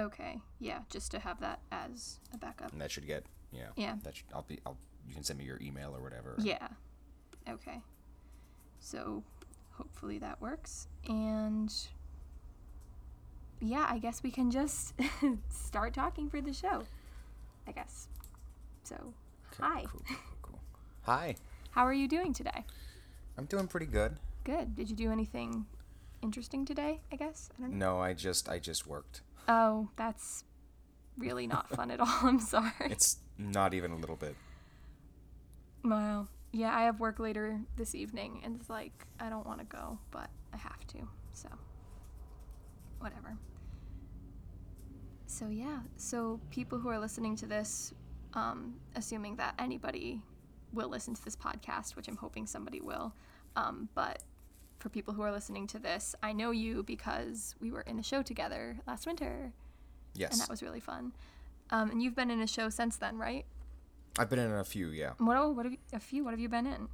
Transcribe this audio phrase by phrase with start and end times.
[0.00, 0.40] Okay.
[0.58, 2.72] Yeah, just to have that as a backup.
[2.72, 3.68] and that should get yeah.
[3.76, 3.96] Yeah.
[4.04, 4.58] That should, I'll be.
[4.66, 4.76] I'll.
[5.08, 6.34] You can send me your email or whatever.
[6.38, 6.68] Yeah.
[7.48, 7.80] Okay.
[8.78, 9.22] So
[9.72, 10.86] hopefully that works.
[11.08, 11.72] And
[13.60, 14.94] yeah, I guess we can just
[15.50, 16.84] start talking for the show.
[17.66, 18.08] I guess.
[18.84, 18.94] So,
[19.52, 19.84] Okay, hi.
[19.86, 20.60] Cool, cool, cool, cool.
[21.02, 21.34] Hi.
[21.72, 22.64] How are you doing today?
[23.38, 24.16] I'm doing pretty good.
[24.44, 24.74] Good.
[24.74, 25.66] Did you do anything
[26.22, 27.00] interesting today?
[27.12, 27.50] I guess.
[27.58, 27.94] I don't know.
[27.94, 29.22] No, I just I just worked.
[29.50, 30.44] Oh, that's
[31.18, 32.06] really not fun at all.
[32.22, 32.70] I'm sorry.
[32.82, 34.36] It's not even a little bit.
[35.84, 39.66] Well, Yeah, I have work later this evening, and it's like I don't want to
[39.66, 40.98] go, but I have to.
[41.32, 41.48] So,
[43.00, 43.36] whatever.
[45.26, 45.80] So yeah.
[45.96, 47.92] So people who are listening to this,
[48.34, 50.22] um, assuming that anybody
[50.72, 53.12] will listen to this podcast, which I'm hoping somebody will,
[53.56, 54.22] um, but
[54.80, 58.02] for people who are listening to this, I know you because we were in a
[58.02, 59.52] show together last winter,
[60.14, 60.32] Yes.
[60.32, 61.12] and that was really fun.
[61.70, 63.44] Um, and you've been in a show since then, right?
[64.18, 64.88] I've been in a few.
[64.88, 65.12] Yeah.
[65.18, 65.54] What?
[65.54, 65.78] What have you?
[65.92, 66.24] A few.
[66.24, 66.88] What have you been in?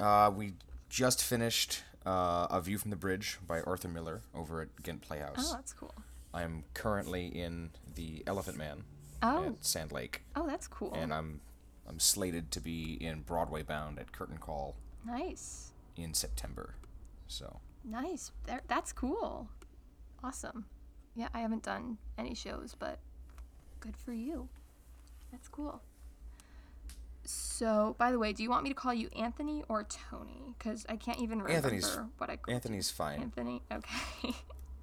[0.00, 0.54] Uh, we
[0.88, 5.50] just finished uh, A View from the Bridge by Arthur Miller over at Ghent Playhouse.
[5.52, 5.94] Oh, that's cool.
[6.32, 8.84] I'm currently in The Elephant Man
[9.22, 10.92] Oh, at Sand Lake, oh, that's cool.
[10.94, 11.40] and I'm
[11.88, 16.74] I'm slated to be in Broadway Bound at Curtain Call nice, in September.
[17.28, 18.30] So nice.
[18.46, 19.48] There, that's cool.
[20.22, 20.66] Awesome.
[21.14, 22.98] Yeah, I haven't done any shows, but
[23.80, 24.48] good for you.
[25.32, 25.80] That's cool.
[27.24, 30.54] So, by the way, do you want me to call you Anthony or Tony?
[30.56, 33.20] Because I can't even remember Anthony's- what I called Anthony's fine.
[33.20, 33.62] Anthony.
[33.72, 34.34] Okay.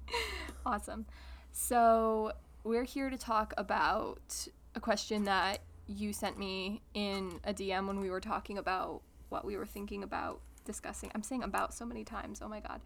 [0.66, 1.06] awesome.
[1.52, 2.32] So,
[2.64, 8.00] we're here to talk about a question that you sent me in a DM when
[8.00, 11.10] we were talking about what we were thinking about discussing.
[11.14, 12.40] I'm saying about so many times.
[12.42, 12.80] Oh my God.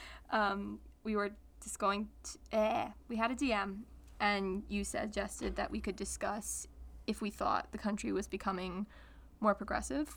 [0.30, 1.30] um, we were
[1.62, 3.80] just going to, eh, we had a DM
[4.20, 6.66] and you suggested that we could discuss
[7.06, 8.86] if we thought the country was becoming
[9.40, 10.16] more progressive.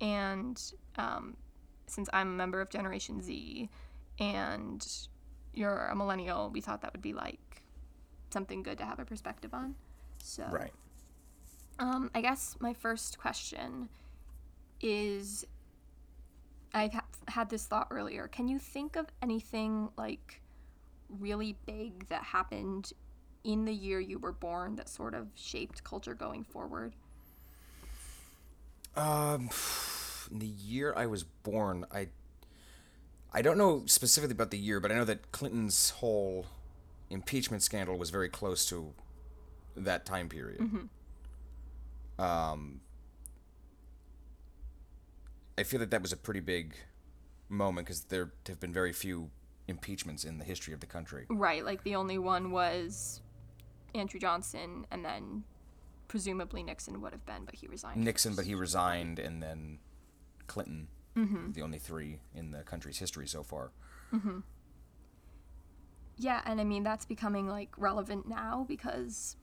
[0.00, 0.60] And
[0.96, 1.36] um,
[1.86, 3.68] since I'm a member of Generation Z
[4.18, 4.86] and
[5.52, 7.62] you're a millennial, we thought that would be like
[8.30, 9.74] something good to have a perspective on.
[10.18, 10.72] So, Right.
[11.78, 13.88] um, I guess my first question
[14.80, 15.46] is
[16.74, 18.28] I ha- had this thought earlier.
[18.28, 20.42] Can you think of anything like
[21.08, 22.92] really big that happened
[23.44, 26.94] in the year you were born that sort of shaped culture going forward?
[28.96, 29.50] Um,
[30.30, 32.08] in the year I was born, I
[33.32, 36.46] I don't know specifically about the year, but I know that Clinton's whole
[37.10, 38.92] impeachment scandal was very close to
[39.76, 40.60] that time period.
[42.18, 42.80] Um,
[45.56, 46.74] I feel that that was a pretty big
[47.48, 49.30] moment because there have been very few
[49.68, 51.26] impeachments in the history of the country.
[51.28, 53.22] Right, like the only one was
[53.94, 55.44] Andrew Johnson, and then
[56.08, 58.02] presumably Nixon would have been, but he resigned.
[58.04, 59.78] Nixon, but he resigned, and then
[60.46, 60.88] Clinton.
[61.16, 61.52] Mm-hmm.
[61.52, 63.70] The only three in the country's history so far.
[66.16, 69.36] Yeah, and I mean that's becoming like relevant now because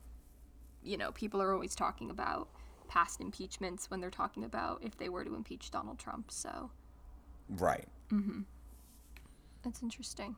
[0.84, 2.50] you know, people are always talking about
[2.92, 6.30] past impeachments when they're talking about if they were to impeach Donald Trump.
[6.30, 6.72] So,
[7.48, 7.88] Right.
[8.10, 8.44] Mhm.
[9.64, 10.36] That's interesting.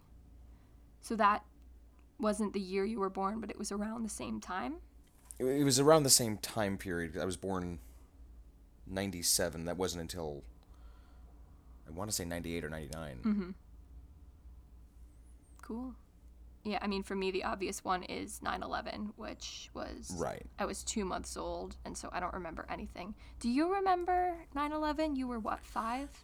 [1.01, 1.43] So that
[2.19, 4.75] wasn't the year you were born, but it was around the same time.
[5.39, 7.17] It, was around the same time period.
[7.17, 7.79] I was born
[8.85, 9.65] 97.
[9.65, 10.43] That wasn't until
[11.87, 13.19] I want to say 98 or 99.
[13.23, 13.53] Mhm.
[15.63, 15.95] Cool.
[16.63, 20.45] Yeah, I mean for me the obvious one is 9/11, which was Right.
[20.57, 23.15] I was 2 months old and so I don't remember anything.
[23.39, 25.15] Do you remember 9/11?
[25.17, 26.23] You were what, 5?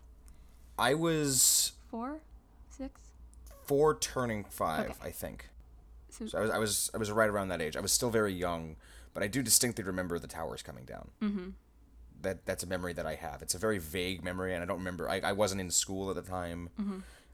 [0.77, 2.21] I was 4?
[2.69, 3.01] 6?
[3.65, 5.09] four turning five, Okay.
[5.09, 5.49] I think.
[6.09, 7.77] So, So I was, I was I was right around that age.
[7.77, 8.77] I was still very young,
[9.13, 11.11] but I do distinctly remember the towers coming down.
[11.21, 11.49] Mm-hmm.
[12.21, 13.43] That that's a memory that I have.
[13.43, 15.07] It's a very vague memory, and I don't remember.
[15.07, 16.69] I, I wasn't in school at the time.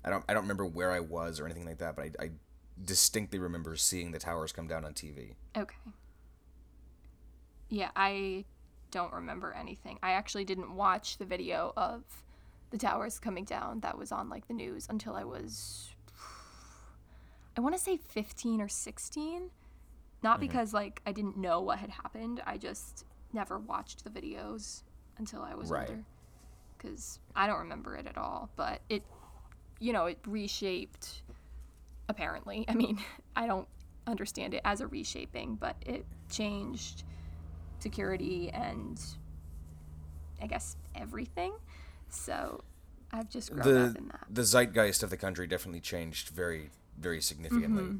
[0.03, 1.95] I don't I don't remember where I was or anything like that.
[1.95, 2.29] But I, I
[2.83, 5.35] distinctly remember seeing the towers come down on TV.
[5.57, 5.75] Okay.
[7.69, 8.45] Yeah, I
[8.91, 9.99] don't remember anything.
[10.03, 12.03] I actually didn't watch the video of
[12.71, 15.89] the towers coming down that was on like the news until I was
[17.57, 19.49] I want to say 15 or 16.
[20.23, 20.41] Not mm-hmm.
[20.41, 22.41] because like I didn't know what had happened.
[22.45, 24.83] I just never watched the videos
[25.17, 25.89] until I was Right.
[25.89, 26.03] older
[26.77, 29.03] cuz I don't remember it at all, but it
[29.79, 31.21] you know, it reshaped
[32.09, 32.65] apparently.
[32.69, 32.99] I mean,
[33.35, 33.67] I don't
[34.07, 37.03] understand it as a reshaping, but it changed
[37.79, 39.01] security and
[40.41, 41.53] I guess everything.
[42.09, 42.63] So
[43.11, 44.25] I've just grown the up in that.
[44.29, 47.83] the zeitgeist of the country definitely changed very very significantly.
[47.83, 47.97] Mm-hmm.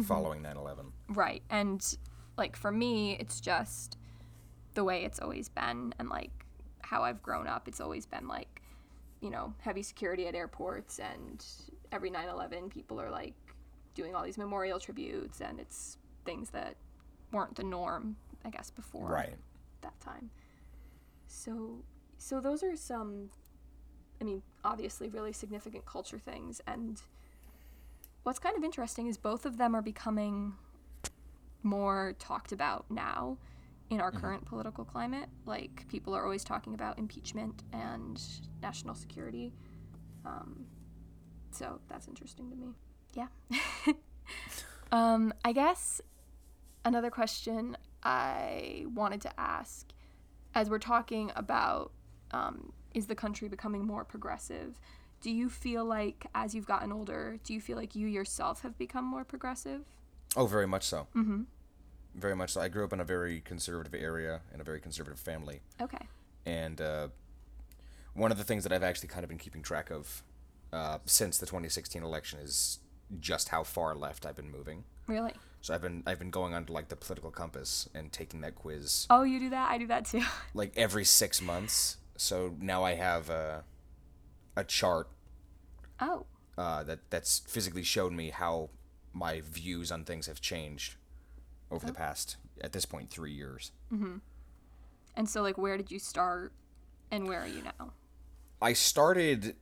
[0.00, 0.02] Mm-hmm.
[0.02, 0.90] following 9/11.
[1.08, 1.42] Right.
[1.48, 1.82] And
[2.36, 3.96] like for me, it's just
[4.74, 6.30] the way it's always been and like
[6.82, 7.66] how I've grown up.
[7.66, 8.60] It's always been like,
[9.20, 11.44] you know, heavy security at airports and
[11.92, 13.34] every 9/11 people are like
[13.96, 16.76] doing all these memorial tributes and it's things that
[17.32, 19.34] weren't the norm, I guess, before Right.
[19.80, 20.30] that time.
[21.26, 21.82] So
[22.18, 23.30] so those are some
[24.20, 27.02] I mean, obviously really significant culture things and
[28.22, 30.54] what's kind of interesting is both of them are becoming
[31.62, 33.38] more talked about now
[33.90, 35.28] in our current political climate.
[35.46, 38.20] Like people are always talking about impeachment and
[38.62, 39.52] national security.
[40.24, 40.66] Um,
[41.52, 42.74] so that's interesting to me.
[43.16, 43.28] Yeah.
[44.92, 46.00] um, I guess
[46.84, 49.88] another question I wanted to ask,
[50.54, 51.92] as we're talking about,
[52.30, 54.78] um, is the country becoming more progressive?
[55.22, 58.76] Do you feel like, as you've gotten older, do you feel like you yourself have
[58.78, 59.82] become more progressive?
[60.36, 61.06] Oh, very much so.
[61.16, 61.42] Mm-hmm.
[62.14, 62.60] Very much so.
[62.60, 66.06] I grew up in a very conservative area in a very conservative family, Okay.
[66.44, 67.08] and uh,
[68.14, 70.22] one of the things that I've actually kind of been keeping track of
[70.72, 72.78] uh, since the 2016 election is
[73.20, 74.84] just how far left I've been moving.
[75.06, 75.32] Really?
[75.60, 78.54] So I've been I've been going on to like the political compass and taking that
[78.54, 79.70] quiz Oh, you do that?
[79.70, 80.22] I do that too.
[80.54, 81.96] like every six months.
[82.16, 83.64] So now I have a
[84.56, 85.08] a chart
[86.00, 86.26] Oh,
[86.58, 88.70] uh, that that's physically shown me how
[89.12, 90.96] my views on things have changed
[91.70, 93.72] over the past at this point three years.
[93.92, 94.20] Mhm.
[95.16, 96.52] and so like, where did you start,
[97.10, 97.92] and where are you now?
[98.60, 99.56] I started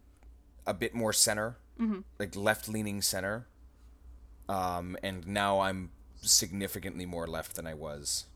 [0.67, 1.57] a bit more center,
[2.19, 3.47] like left leaning center,
[4.49, 5.91] um, and now I'm
[6.23, 8.27] significantly more left than I was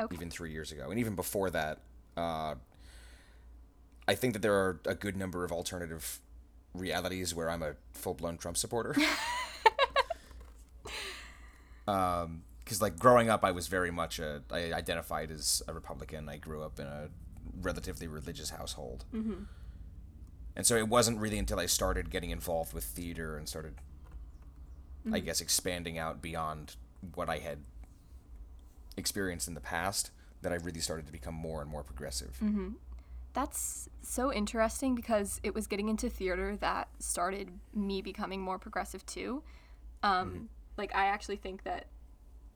[0.00, 0.14] Okay.
[0.14, 1.80] even three years ago, and even before that.
[2.16, 2.54] Uh,
[4.08, 6.20] I think that there are a good number of alternative
[6.72, 8.96] realities where I'm a full blown Trump supporter.
[11.86, 16.28] um, because like growing up, I was very much a I identified as a Republican.
[16.28, 17.08] I grew up in a
[17.62, 19.44] relatively religious household, mm-hmm.
[20.58, 23.74] And so it wasn't really until I started getting involved with theater and started,
[25.06, 25.24] I mm-hmm.
[25.24, 26.74] guess, expanding out beyond
[27.14, 27.60] what I had
[28.96, 30.10] experienced in the past
[30.42, 32.36] that I really started to become more and more progressive.
[32.42, 32.70] Mm-hmm.
[33.34, 39.06] That's so interesting because it was getting into theater that started me becoming more progressive
[39.06, 39.44] too.
[40.02, 40.44] Um, mm-hmm.
[40.76, 41.86] Like, I actually think that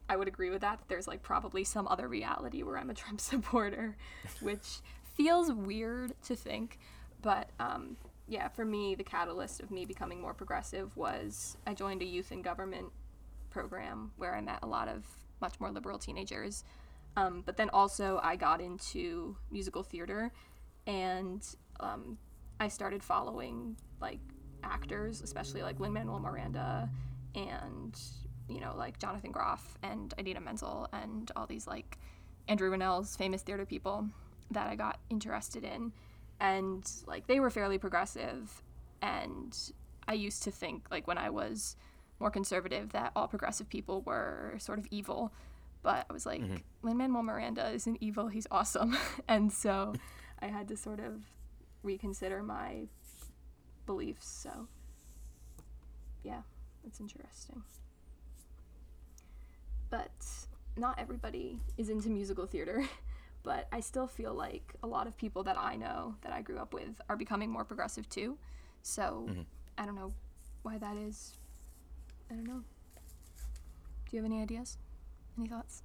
[0.08, 0.80] I would agree with that.
[0.80, 3.96] that There's like probably some other reality where I'm a Trump supporter,
[4.40, 4.80] which
[5.14, 6.80] feels weird to think.
[7.22, 7.96] But um,
[8.26, 12.32] yeah, for me, the catalyst of me becoming more progressive was I joined a youth
[12.32, 12.88] in government
[13.50, 15.06] program where I met a lot of
[15.40, 16.64] much more liberal teenagers.
[17.16, 20.32] Um, but then also, I got into musical theater
[20.86, 21.46] and
[21.80, 22.18] um,
[22.58, 24.20] I started following like
[24.64, 26.88] actors, especially like Lin Manuel Miranda
[27.34, 27.98] and
[28.48, 31.98] you know like Jonathan Groff and Idina Menzel and all these like
[32.48, 34.06] Andrew Rannells famous theater people
[34.50, 35.92] that I got interested in,
[36.40, 38.62] and like they were fairly progressive,
[39.00, 39.56] and
[40.06, 41.76] I used to think like when I was
[42.22, 45.32] more conservative that all progressive people were sort of evil.
[45.82, 46.56] But I was like, mm-hmm.
[46.82, 48.96] Lin Manuel Miranda isn't evil, he's awesome.
[49.28, 49.94] and so
[50.40, 51.22] I had to sort of
[51.82, 52.86] reconsider my
[53.84, 54.28] beliefs.
[54.28, 54.68] So,
[56.22, 56.42] yeah,
[56.86, 57.62] it's interesting.
[59.90, 60.12] But
[60.76, 62.84] not everybody is into musical theater.
[63.42, 66.58] But I still feel like a lot of people that I know that I grew
[66.58, 68.38] up with are becoming more progressive too.
[68.82, 69.42] So mm-hmm.
[69.78, 70.12] I don't know
[70.62, 71.32] why that is.
[72.30, 72.62] I don't know.
[74.10, 74.78] Do you have any ideas?
[75.38, 75.82] Any thoughts?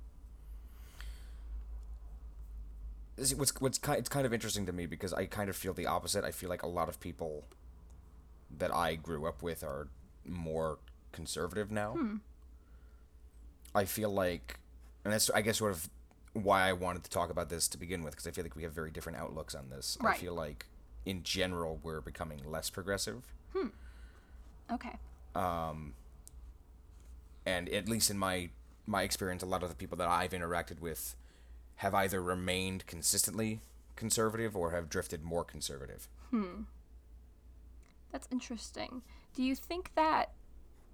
[3.18, 5.74] Is what's what's kind it's kind of interesting to me because I kind of feel
[5.74, 6.24] the opposite.
[6.24, 7.46] I feel like a lot of people
[8.56, 9.88] that I grew up with are
[10.26, 10.78] more
[11.12, 11.94] conservative now.
[11.94, 12.16] Hmm.
[13.74, 14.60] I feel like,
[15.04, 15.90] and that's I guess sort of
[16.44, 18.64] why I wanted to talk about this to begin with because I feel like we
[18.64, 19.98] have very different outlooks on this.
[20.02, 20.16] Right.
[20.16, 20.66] I feel like
[21.06, 23.34] in general we're becoming less progressive,
[24.70, 24.98] Okay.
[25.36, 25.94] Um
[27.46, 28.50] and at least in my
[28.86, 31.16] my experience, a lot of the people that I've interacted with
[31.78, 33.62] have either remained consistently
[33.96, 36.08] conservative or have drifted more conservative.
[36.32, 36.64] Hmm.
[38.12, 39.02] That's interesting.
[39.36, 40.32] Do you think that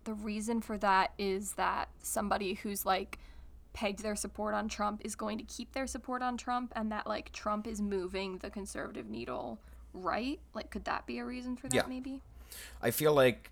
[0.04, 3.20] the reason for that is that somebody who's like
[3.74, 7.08] pegged their support on Trump is going to keep their support on Trump and that
[7.08, 9.60] like Trump is moving the conservative needle
[9.94, 10.40] right?
[10.56, 11.84] Like could that be a reason for that Yeah.
[11.88, 12.22] maybe?
[12.82, 13.52] I feel like,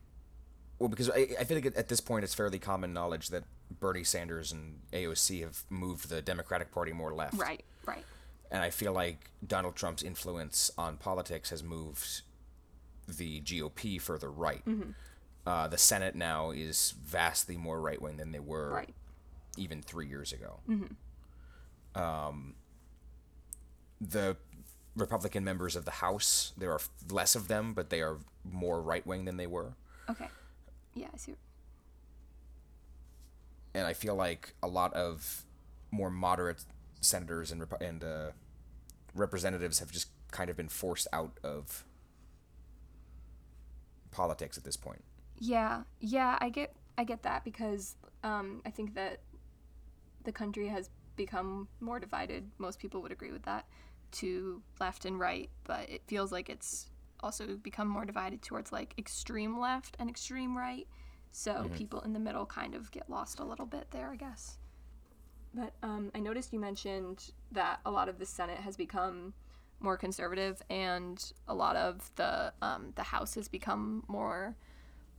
[0.79, 3.43] well, because I, I feel like at- this point it's fairly common knowledge that
[3.79, 7.35] Bernie Sanders and AOC have moved the Democratic Party more left.
[7.39, 8.03] Right, right.
[8.49, 12.21] And I feel like Donald Trump's influence on politics has moved
[13.07, 14.61] the GOP further right.
[15.45, 18.93] uh, the Senate now is vastly more right wing than they were Right.
[19.57, 20.59] Even three years ago.
[21.95, 22.55] Um,
[23.99, 24.37] the
[24.95, 26.79] Republican members of the House, there are
[27.09, 29.73] less of them, but they are more right wing than they were.
[30.09, 30.27] Okay.
[30.95, 31.35] Yeah, I see.
[33.73, 35.45] and I feel like a lot of
[35.91, 36.65] more moderate
[36.99, 38.31] senators and rep- and uh,
[39.15, 41.85] representatives have just kind of been forced out of
[44.11, 45.03] politics at this point.
[45.37, 49.19] Yeah, yeah, I get I get that because um, I think that
[50.23, 52.49] the country has become more divided.
[52.57, 53.65] Most people would agree with that
[54.13, 56.89] to left and right, but it feels like it's
[57.21, 60.87] also become more divided towards like extreme left and extreme right.
[61.31, 64.57] So people in the middle kind of get lost a little bit there, I guess.
[65.53, 69.33] But um, I noticed you mentioned that a lot of the Senate has become
[69.79, 74.55] more conservative, and a lot of the um, the House has become more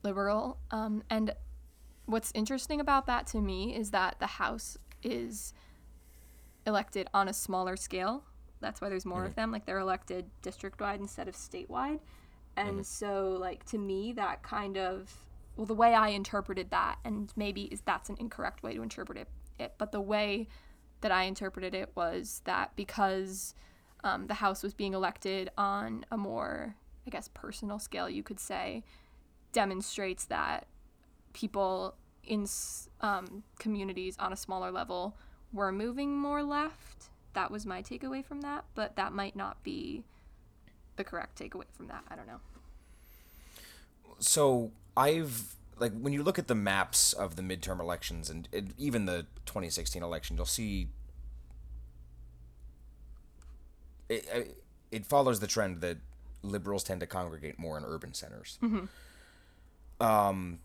[0.02, 0.58] liberal.
[0.70, 1.34] Um, and
[2.06, 5.54] what's interesting about that to me is that the House is
[6.66, 8.24] elected on a smaller scale.
[8.60, 9.50] That's why there's more of them.
[9.50, 12.00] Like they're elected district wide instead of statewide.
[12.56, 15.10] And so, like, to me, that kind of,
[15.56, 19.18] well, the way I interpreted that, and maybe is that's an incorrect way to interpret
[19.18, 19.28] it,
[19.58, 20.48] it but the way
[21.00, 23.54] that I interpreted it was that because
[24.04, 28.38] um, the House was being elected on a more, I guess, personal scale, you could
[28.38, 28.84] say,
[29.52, 30.66] demonstrates that
[31.32, 31.94] people
[32.24, 32.46] in
[33.00, 35.16] um, communities on a smaller level
[35.52, 37.08] were moving more left.
[37.34, 40.04] That was my takeaway from that, but that might not be
[40.96, 42.04] the correct takeaway from that.
[42.10, 42.40] I don't know.
[44.18, 48.66] So I've like when you look at the maps of the midterm elections and it,
[48.78, 50.88] even the 2016 election, you'll see
[54.08, 54.58] it, it.
[54.90, 55.96] It follows the trend that
[56.42, 58.58] liberals tend to congregate more in urban centers.
[60.00, 60.58] Um,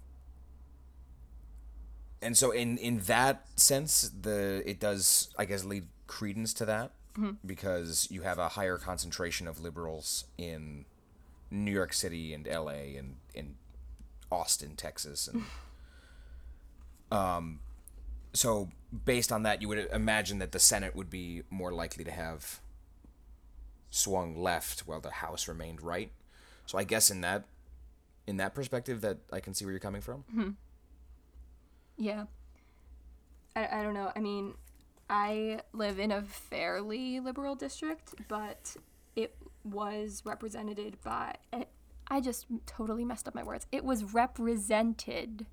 [2.21, 6.91] and so in in that sense, the it does I guess lead credence to that
[7.45, 10.85] because you have a higher concentration of liberals in
[11.49, 12.95] New York City and L.A.
[12.95, 13.55] and in
[14.31, 15.43] Austin, Texas, and
[17.11, 17.59] um,
[18.33, 18.69] so
[19.05, 22.59] based on that, you would imagine that the Senate would be more likely to have
[23.89, 26.11] swung left while the House remained right.
[26.65, 27.45] So I guess in that
[28.27, 30.23] in that perspective, that I can see where you're coming from.
[31.97, 32.25] Yeah.
[33.55, 34.11] I, I don't know.
[34.15, 34.53] I mean,
[35.09, 38.75] I live in a fairly liberal district, but
[39.15, 41.35] it was represented by.
[41.53, 41.69] It,
[42.09, 43.67] I just totally messed up my words.
[43.71, 45.45] It was represented,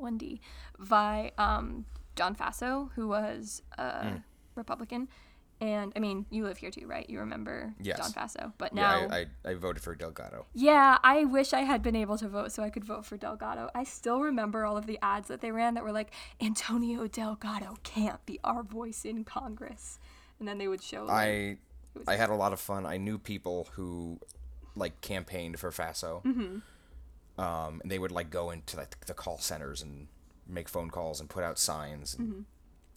[0.00, 0.38] 1D,
[0.78, 4.22] by um, John Faso, who was a
[4.54, 5.08] Republican.
[5.62, 7.08] And I mean, you live here too, right?
[7.08, 7.96] You remember Yes.
[7.96, 8.52] John Faso.
[8.58, 9.02] But now.
[9.02, 10.44] Yeah, I, I, I voted for Delgado.
[10.54, 13.70] Yeah, I wish I had been able to vote so I could vote for Delgado.
[13.72, 17.76] I still remember all of the ads that they ran that were like, Antonio Delgado
[17.84, 20.00] can't be our voice in Congress.
[20.40, 21.04] And then they would show.
[21.04, 21.58] Like, I
[22.08, 22.84] I had a lot of fun.
[22.84, 24.18] I knew people who
[24.74, 26.24] like campaigned for Faso.
[26.24, 27.40] Mm-hmm.
[27.40, 30.08] Um, and they would like go into like the call centers and
[30.48, 32.16] make phone calls and put out signs.
[32.18, 32.46] And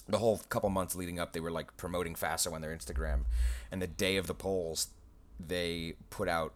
[0.07, 3.21] The whole couple months leading up, they were like promoting Faso on their Instagram.
[3.71, 4.89] And the day of the polls,
[5.39, 6.53] they put out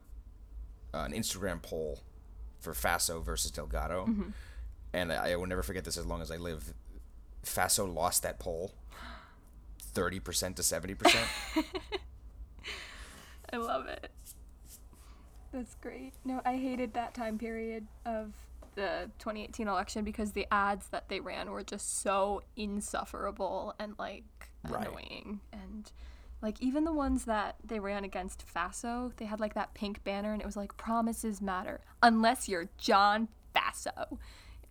[0.94, 2.02] uh, an Instagram poll
[2.60, 4.08] for Faso versus Delgado.
[4.94, 6.74] And I, I will never forget this as long as I live.
[7.44, 8.74] Faso lost that poll.
[9.96, 11.16] 30% to 70%.
[13.52, 14.12] I love it.
[15.52, 16.14] That's great.
[16.24, 18.34] No, I hated that time period of
[18.80, 24.24] the 2018 election because the ads that they ran were just so insufferable and like
[24.68, 24.88] Right.
[24.88, 25.90] annoying and
[26.42, 30.34] like even the ones that they ran against Faso, they had like that pink banner
[30.34, 34.18] and it was like promises matter unless you're John Faso.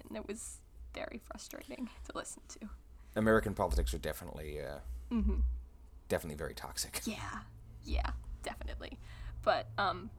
[0.09, 0.59] And it was
[0.95, 2.69] very frustrating to listen to.
[3.17, 4.79] American politics are definitely, uh,
[6.09, 7.01] definitely very toxic.
[7.05, 7.17] Yeah.
[7.85, 8.11] Yeah,
[8.43, 8.99] definitely.
[9.43, 10.11] But um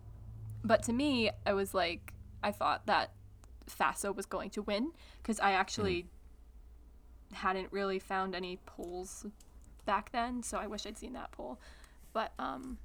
[0.64, 3.12] but to me, I was like I thought that
[3.70, 6.08] Faso was going to win because I actually
[7.34, 9.26] hadn't really found any polls
[9.86, 11.60] back then, so I wish I'd seen that poll.
[12.14, 12.78] But um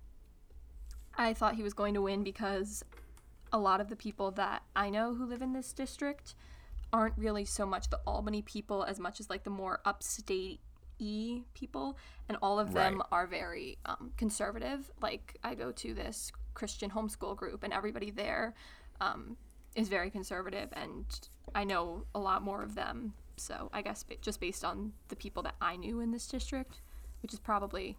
[1.16, 2.84] I thought he was going to win because
[3.52, 6.34] a lot of the people that I know who live in this district
[6.92, 10.60] aren't really so much the Albany people as much as like the more upstate
[11.00, 11.96] e people
[12.28, 13.06] and all of them Right.
[13.10, 18.54] are very um, conservative like i go to this christian homeschool group and everybody there
[19.00, 19.36] um,
[19.74, 24.40] is very conservative and i know a lot more of them so i guess just
[24.40, 26.80] based on the people that i knew in this district
[27.22, 27.96] which is probably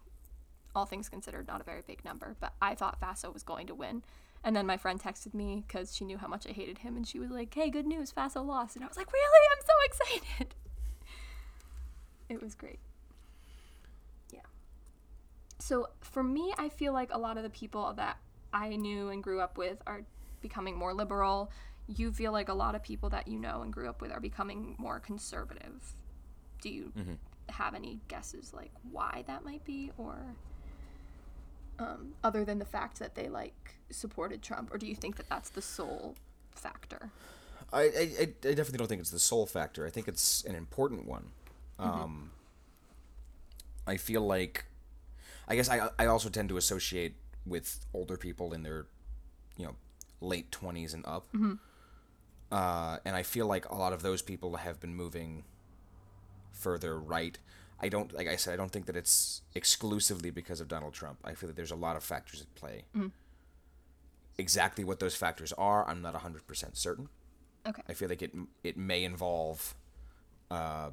[0.74, 3.74] all things considered not a very big number but i thought faso was going to
[3.74, 4.02] win
[4.44, 7.04] And then my friend texted me because she knew how much I hated him, and
[7.08, 9.42] she was like, "Hey, good news, Faso lost." And I was like, "Really?
[9.52, 10.54] I'm so excited!"
[12.28, 12.78] It was great.
[14.32, 14.46] Yeah.
[15.58, 18.18] So for me, I feel like a lot of the people that
[18.52, 20.02] I knew and grew up with are
[20.42, 21.50] becoming more liberal.
[21.88, 24.20] You feel like a lot of people that you know and grew up with are
[24.20, 25.94] becoming more conservative.
[26.60, 26.92] Do you
[27.48, 30.16] have any guesses like why that might be, or
[31.78, 35.28] um, other than the fact that they like supported Trump, or do you think that
[35.28, 36.16] that's the sole
[36.50, 37.10] factor?
[37.72, 38.24] I, I, I
[38.54, 39.86] definitely don't think it's the sole factor.
[39.86, 41.28] I think it's an important one.
[41.78, 42.30] Um,
[43.86, 44.64] I feel like,
[45.46, 47.14] I guess I I also tend to associate
[47.44, 48.86] with older people in their,
[49.56, 49.76] you know,
[50.20, 51.26] late twenties and up.
[52.50, 55.44] Uh, and I feel like a lot of those people have been moving
[56.52, 57.38] further right.
[57.80, 61.18] I don't, like I said, I don't think that it's exclusively because of Donald Trump.
[61.24, 62.84] I feel that there's a lot of factors at play.
[64.38, 67.08] Exactly what those factors are, I'm not 100% certain.
[67.66, 67.82] Okay.
[67.88, 68.32] I feel like it
[68.62, 69.74] it may involve
[70.50, 70.90] uh,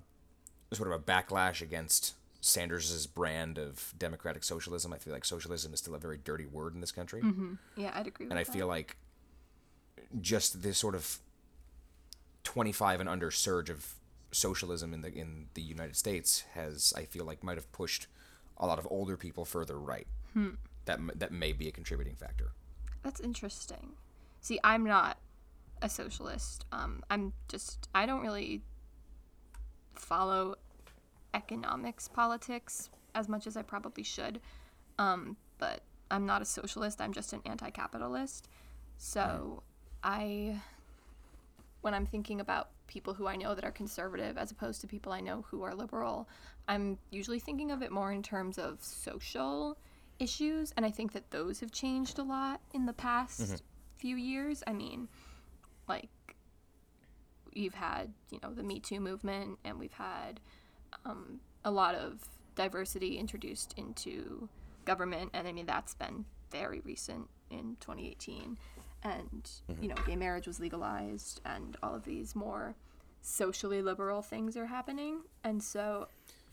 [0.74, 4.92] sort of a backlash against Sanders' brand of democratic socialism.
[4.92, 7.22] I feel like socialism is still a very dirty word in this country,
[7.77, 8.25] Yeah, I'd agree.
[8.30, 8.51] and I that.
[8.51, 8.98] feel like
[10.21, 11.19] just this sort of
[12.43, 13.95] twenty-five and under surge of
[14.31, 18.07] socialism in the in the United States has, I feel like, might have pushed
[18.57, 20.07] a lot of older people further right.
[20.85, 22.51] That that may be a contributing factor.
[23.03, 23.93] That's interesting.
[24.41, 25.17] See, I'm not
[25.81, 26.65] a socialist.
[26.71, 28.62] Um, I'm just I don't really
[29.95, 30.55] follow
[31.33, 34.41] economics politics as much as I probably should.
[34.97, 37.00] Um, but I'm not a socialist.
[37.00, 38.47] I'm just an anti-capitalist.
[38.97, 39.63] So
[40.03, 40.60] I,
[41.81, 45.12] when I'm thinking about people who I know that are conservative as opposed to people
[45.12, 46.27] I know who are liberal,
[46.67, 49.77] I'm usually thinking of it more in terms of social
[50.19, 53.63] issues, and I think that those have changed a lot in the past
[53.98, 54.63] few years.
[54.67, 55.07] I mean,
[55.88, 56.10] like
[57.53, 60.39] you've had you know the Me Too movement, and we've had
[61.05, 62.19] um, a lot of
[62.55, 64.47] diversity introduced into
[64.86, 68.58] government, and I mean that's been very recent in 2018.
[69.04, 69.84] And mm-hmm.
[69.84, 72.76] you know, gay marriage was legalized, and all of these more
[73.22, 75.22] socially liberal things are happening.
[75.44, 76.08] And so,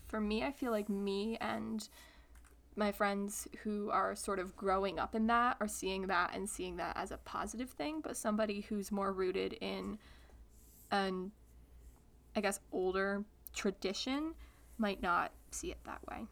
[0.07, 1.87] for me, I feel like me and
[2.75, 6.77] my friends who are sort of growing up in that are seeing that and seeing
[6.77, 9.97] that as a positive thing, but somebody who's more rooted in
[10.89, 11.31] an,
[12.35, 14.33] I guess, older tradition
[14.77, 16.25] might not see it that way.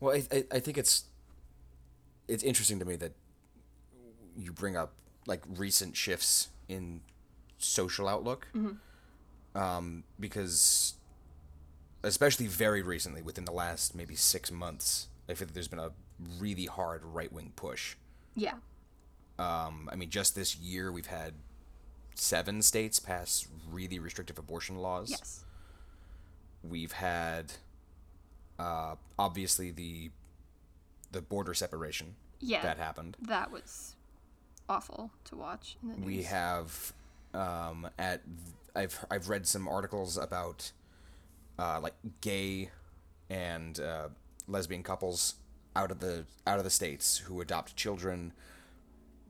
[0.00, 1.04] Well, I, I, I think it's
[2.28, 3.12] it's interesting to me that
[4.36, 4.92] you bring up
[5.26, 7.00] like recent shifts in
[7.58, 8.48] social outlook,
[9.54, 10.94] um, because
[12.02, 15.90] especially very recently, within the last maybe six months, I feel that there's been a
[16.38, 17.96] really hard right wing push.
[18.34, 18.54] Yeah.
[19.38, 21.34] Um, I mean, just this year we've had
[22.14, 25.10] seven states pass really restrictive abortion laws.
[25.10, 25.44] Yes.
[26.62, 27.52] We've had
[28.58, 30.10] uh, obviously the
[31.16, 32.62] the border separation Yeah.
[32.62, 33.16] that happened.
[33.22, 33.96] That was
[34.68, 35.76] awful to watch.
[35.82, 36.06] In the news.
[36.06, 36.92] We have
[37.34, 38.20] um, at
[38.74, 40.70] I've I've read some articles about
[41.58, 42.70] uh, like gay
[43.30, 44.08] and uh,
[44.46, 45.36] lesbian couples
[45.74, 48.32] out of the out of the states who adopt children,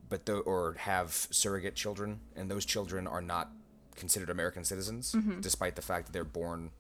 [0.08, 3.50] but tho- or have surrogate children, and those children are not
[3.94, 6.70] considered American citizens, despite the fact that they're born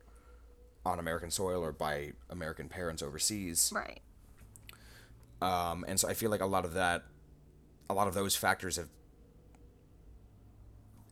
[0.84, 3.72] on American soil or by American parents overseas.
[3.74, 4.00] Right.
[5.42, 7.04] Um, and so I feel like a lot of that,
[7.90, 8.88] a lot of those factors have,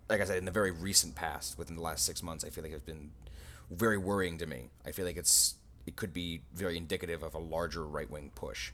[0.09, 2.63] like I said, in the very recent past, within the last six months, I feel
[2.63, 3.11] like has been
[3.71, 4.71] very worrying to me.
[4.87, 5.57] I feel like it's
[5.87, 8.73] it could be very indicative of a larger right wing push.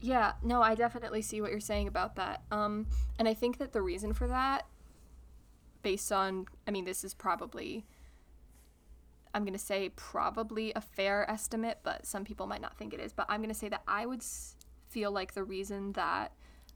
[0.00, 2.42] Yeah, no, I definitely see what you're saying about that.
[2.50, 2.86] Um,
[3.18, 4.66] and I think that the reason for that,
[5.82, 7.86] based on, I mean, this is probably,
[9.32, 13.00] I'm going to say probably a fair estimate, but some people might not think it
[13.00, 13.14] is.
[13.14, 14.22] But I'm going to say that I would
[14.94, 16.30] feel like the reason that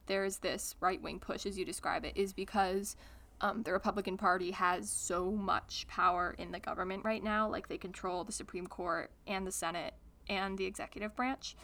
[0.07, 2.97] there's this right wing push, as you describe it, is because
[3.41, 7.49] um, the Republican Party has so much power in the government right now.
[7.49, 9.95] Like they control the Supreme Court and the Senate
[10.29, 11.55] and the executive branch.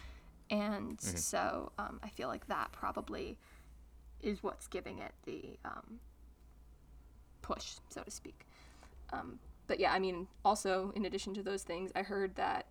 [0.49, 3.37] And so um, I feel like that probably
[4.23, 5.99] is what's giving it the um,
[7.43, 8.47] push, so to speak.
[9.13, 12.67] Um, but yeah, I mean, also in addition to those things, I heard that.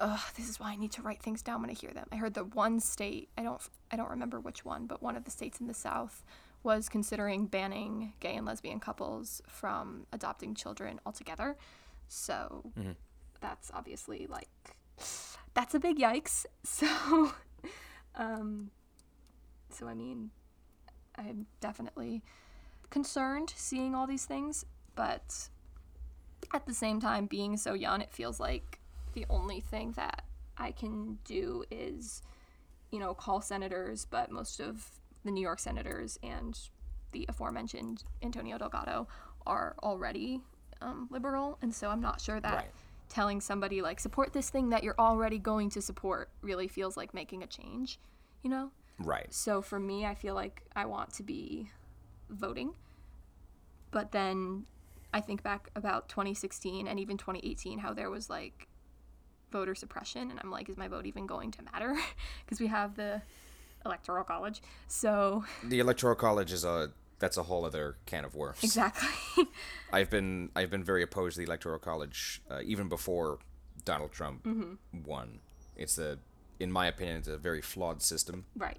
[0.00, 2.06] Ugh, this is why I need to write things down when I hear them.
[2.12, 5.24] I heard that one state, I don't, I don't remember which one, but one of
[5.24, 6.24] the states in the South
[6.62, 11.56] was considering banning gay and lesbian couples from adopting children altogether.
[12.08, 12.72] So
[13.40, 14.48] that's obviously like
[15.54, 16.46] that's a big yikes.
[16.64, 17.32] So,
[18.14, 18.70] um,
[19.70, 20.30] So, I mean,
[21.16, 22.22] I'm definitely
[22.90, 25.48] concerned seeing all these things, but
[26.52, 28.77] at the same time, being so young, it feels like
[29.18, 30.22] the only thing that
[30.56, 32.22] I can do is,
[32.92, 34.90] you know, call senators, but most of
[35.24, 36.58] the New York senators and
[37.10, 39.08] the aforementioned Antonio Delgado
[39.44, 40.40] are already
[40.80, 41.58] um, liberal.
[41.62, 42.70] And so I'm not sure that Right.
[43.08, 47.12] telling somebody, like, support this thing that you're already going to support really feels like
[47.12, 47.98] making a change,
[48.42, 48.70] you know?
[49.00, 49.32] Right.
[49.34, 51.70] So for me, I feel like I want to be
[52.30, 52.72] voting.
[53.90, 54.66] But then
[55.12, 58.68] I think back about 2016 and even 2018, how there was like
[59.50, 60.30] voter suppression.
[60.30, 61.96] And I'm like, is my vote even going to matter?
[62.44, 63.22] Because we have the
[63.84, 64.62] electoral college.
[64.86, 68.62] So, The electoral college is a that's a whole other can of worms.
[68.62, 69.08] exactly.
[69.92, 73.38] I've been I've been very opposed to the electoral college uh, even before
[73.84, 74.46] Donald Trump
[75.06, 75.40] won.
[75.76, 76.18] It's a
[76.60, 78.46] in my opinion it's a very flawed system.
[78.56, 78.78] right.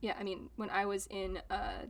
[0.00, 1.86] Yeah, I mean, when I was in a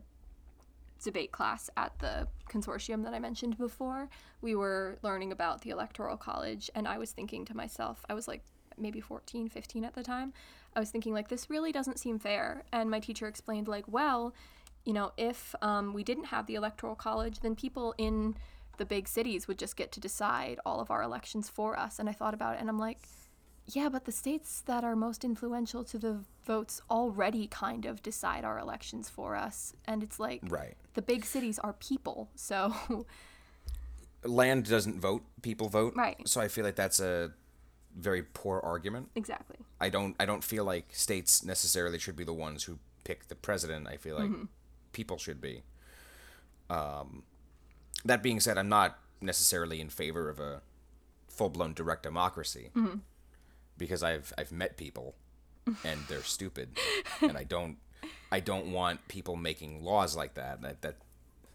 [1.02, 4.08] debate class at the consortium that I mentioned before,
[4.40, 8.28] we were learning about the Electoral College, and I was thinking to myself, I was
[8.28, 8.42] like
[8.78, 10.32] maybe 14, 15 at the time.
[10.74, 12.64] I was thinking, like, this really doesn't seem fair.
[12.72, 14.34] And my teacher explained, like, well,
[14.84, 18.36] you know, if um, we didn't have the Electoral College, then people in
[18.78, 21.98] the big cities would just get to decide all of our elections for us.
[21.98, 22.98] And I thought about it, and I'm like,
[23.66, 28.44] yeah, but the states that are most influential to the votes already kind of decide
[28.44, 29.72] our elections for us.
[29.87, 30.75] And it's like Right.
[30.94, 32.31] the big cities are people.
[32.35, 32.75] So,
[34.25, 35.94] Land doesn't vote, people vote.
[35.96, 36.16] Right.
[36.29, 37.33] So I feel like that's a
[37.96, 39.11] very poor argument.
[39.16, 39.57] exactly.
[39.81, 43.35] I don't I don't feel like states necessarily should be the ones who pick the
[43.35, 43.88] president.
[43.88, 44.31] I feel like
[44.92, 45.62] people should be.
[46.70, 47.25] Um,
[48.05, 50.62] that being said, I'm not necessarily in favor of a
[51.29, 52.70] full blown direct democracy
[53.78, 55.14] because I've I've met people
[55.85, 56.78] and they're stupid,
[57.20, 57.78] and I don't
[58.30, 60.62] I don't want people making laws like that.
[60.62, 60.96] That that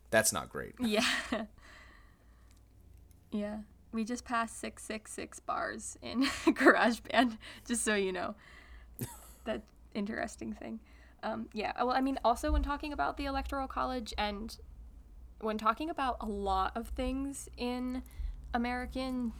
[0.10, 0.76] that's not great.
[0.80, 1.06] Yeah.
[3.32, 3.58] yeah.
[3.92, 8.36] We just passed 666 bars in GarageBand, just so you know.
[9.46, 10.80] That interesting thing.
[11.24, 11.72] Um, yeah.
[11.78, 14.56] Well, I mean, also when talking about the Electoral College and
[15.40, 18.04] when talking about a lot of things in
[18.54, 19.34] American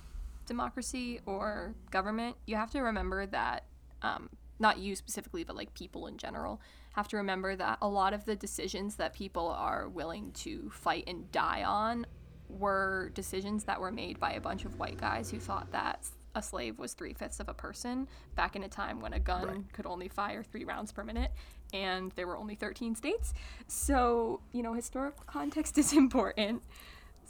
[0.48, 3.66] democracy or government, you have to remember that,
[4.02, 4.30] um,
[4.60, 6.60] not you specifically, but like people in general,
[6.94, 11.04] have to remember that a lot of the decisions that people are willing to fight
[11.08, 12.06] and die on
[12.50, 16.42] were decisions that were made by a bunch of white guys who thought that a
[16.42, 19.74] slave was three fifths of a person back in a time when a gun Right.
[19.74, 21.32] could only fire three rounds per minute
[21.74, 23.34] and there were only 13 states.
[23.68, 26.64] So, you know, historical context is important.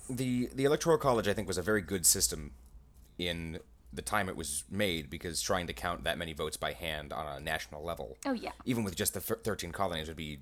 [0.09, 2.51] the the electoral college I think was a very good system
[3.17, 3.59] in
[3.93, 7.25] the time it was made because trying to count that many votes by hand on
[7.25, 8.51] a national level, Oh, yeah.
[8.65, 10.39] even with just the thir- thirteen colonies, would be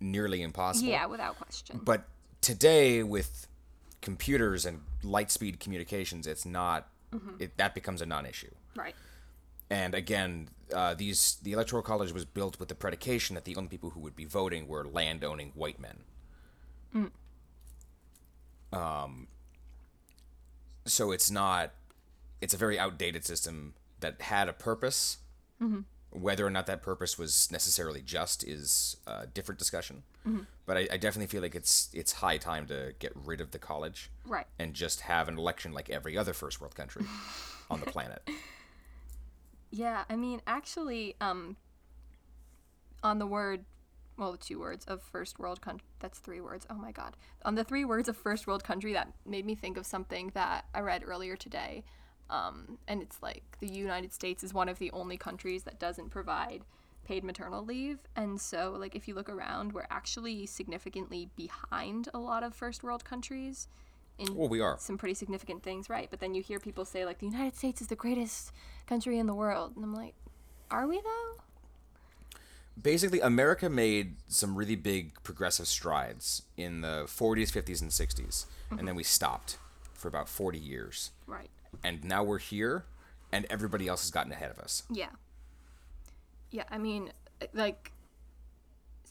[0.00, 0.88] nearly impossible.
[0.88, 1.80] Yeah, without question.
[1.82, 2.04] But
[2.40, 3.46] today, with
[4.02, 6.88] computers and light speed communications, it's not.
[7.38, 8.50] It, that becomes a non-issue.
[8.74, 8.94] Right.
[9.68, 13.68] And again, uh, these the electoral college was built with the predication that the only
[13.68, 17.10] people who would be voting were land-owning white men.
[18.72, 19.28] Um,
[20.86, 21.72] so it's not.
[22.42, 25.18] It's a very outdated system that had a purpose.
[26.10, 30.02] Whether or not that purpose was necessarily just is a different discussion.
[30.66, 33.58] But I, I definitely feel like it's it's high time to get rid of the
[33.58, 34.46] college Right.
[34.58, 37.04] and just have an election like every other first world country
[37.70, 38.28] on the planet.
[39.70, 41.56] Yeah, I mean, actually, um,
[43.02, 43.64] on the word,
[44.18, 46.66] well, the two words of first world country, that's three words.
[46.68, 47.16] Oh my God.
[47.44, 50.66] On the three words of first world country, that made me think of something that
[50.74, 51.84] I read earlier today.
[52.30, 56.10] Um, and it's like the United States is one of the only countries that doesn't
[56.10, 56.62] provide
[57.04, 57.98] paid maternal leave.
[58.16, 62.82] And so, like, if you look around, we're actually significantly behind a lot of first
[62.82, 63.68] world countries
[64.18, 64.76] in Well, we are.
[64.78, 66.08] some pretty significant things, right?
[66.10, 68.52] But then you hear people say like the United States is the greatest
[68.86, 70.14] country in the world, and I'm like,
[70.70, 71.42] are we though?
[72.80, 78.88] basically america made some really big progressive strides in the 40s 50s and 60s and
[78.88, 79.58] then we stopped
[79.92, 81.50] for about 40 years Right.
[81.82, 82.84] And now we're here
[83.32, 85.10] and everybody else has gotten ahead of us Yeah.
[86.50, 87.12] Yeah, I mean,
[87.54, 87.92] like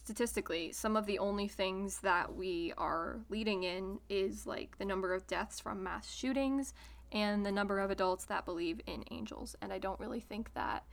[0.03, 5.13] statistically, some of the only things that we are leading in is like the number
[5.13, 6.73] of deaths from mass shootings
[7.11, 9.55] and the number of adults that believe in angels.
[9.61, 10.83] And I don't really think that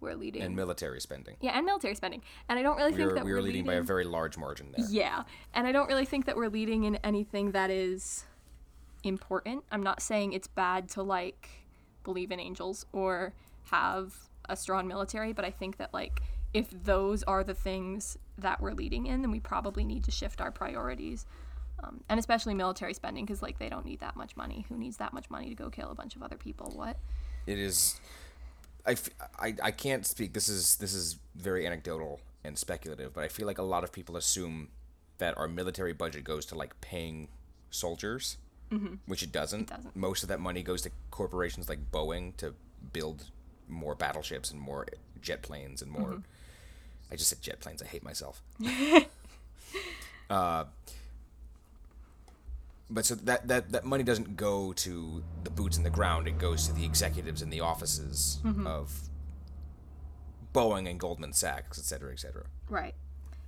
[0.00, 0.42] we're leading.
[0.42, 2.22] and military spending yeah, and military spending.
[2.48, 4.04] And I don't really we think are, that we we're are leading by a very
[4.04, 7.70] large margin there Yeah, and I don't really think that we're leading in anything that
[7.70, 8.24] is
[9.08, 9.64] important.
[9.70, 11.48] I'm not saying it's bad to like
[12.04, 14.14] believe in angels or have
[14.48, 16.22] a strong military, but I think that like
[16.54, 20.40] if those are the things that we're leading in, then we probably need to shift
[20.40, 21.26] our priorities.
[21.82, 24.96] Um, and especially military spending because like they don't need that much money who needs
[24.96, 26.96] that much money to go kill a bunch of other people what
[27.46, 28.00] it is
[28.84, 28.96] I,
[29.38, 33.46] I, I can't speak this is this is very anecdotal and speculative but i feel
[33.46, 34.70] like a lot of people assume
[35.18, 37.28] that our military budget goes to like paying
[37.70, 38.38] soldiers
[38.70, 38.94] mm-hmm.
[39.06, 39.62] which it doesn't.
[39.62, 42.54] it doesn't most of that money goes to corporations like boeing to
[42.92, 43.30] build
[43.68, 44.86] more battleships and more
[45.20, 47.12] jet planes and more mm-hmm.
[47.12, 48.42] i just said jet planes i hate myself
[50.30, 50.64] uh,
[52.90, 56.38] but so that, that that money doesn't go to the boots in the ground it
[56.38, 58.66] goes to the executives in the offices mm-hmm.
[58.66, 59.08] of
[60.54, 62.94] boeing and goldman sachs et cetera et cetera right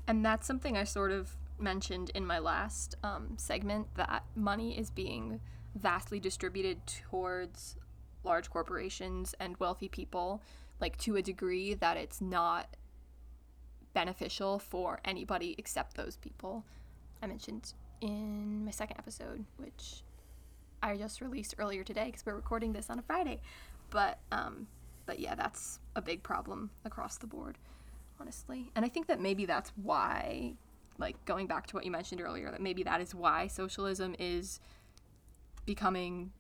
[0.06, 4.90] and that's something i sort of mentioned in my last um, segment that money is
[4.90, 5.40] being
[5.74, 7.76] vastly distributed towards
[8.24, 10.42] large corporations and wealthy people
[10.80, 12.76] like to a degree that it's not
[13.92, 16.64] beneficial for anybody except those people
[17.22, 20.02] i mentioned in my second episode, which
[20.82, 23.40] I just released earlier today because we're recording this on a Friday.
[23.90, 24.66] But um,
[25.06, 27.58] but yeah, that's a big problem across the board,
[28.20, 28.70] honestly.
[28.74, 30.54] And I think that maybe that's why,
[31.00, 34.60] like going back to what you mentioned earlier, that maybe that is why socialism is
[35.66, 36.32] becoming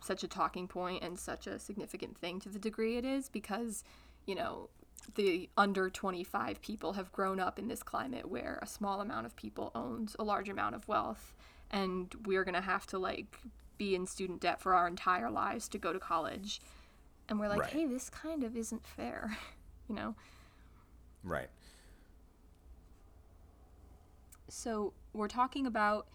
[0.00, 3.84] such a talking point and such a significant thing to the degree it is because
[4.26, 4.68] you know
[5.14, 9.34] the under 25 people have grown up in this climate where a small amount of
[9.36, 11.34] people owns a large amount of wealth
[11.70, 13.38] and we're going to have to like
[13.78, 16.60] be in student debt for our entire lives to go to college.
[17.28, 17.70] And we're like right.
[17.70, 19.36] hey this kind of isn't fair
[19.88, 20.14] you know?
[21.24, 21.48] Right
[24.52, 26.08] so we're talking about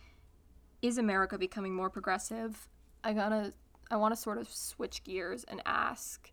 [0.82, 2.68] is america becoming more progressive
[3.04, 3.54] i gotta
[3.90, 6.32] i want to sort of switch gears and ask